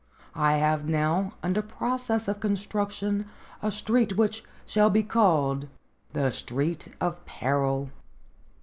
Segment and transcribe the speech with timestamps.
[0.33, 3.27] I have now under process of construction
[3.61, 5.67] a street which shall be called
[6.13, 7.91] the Street of Peril.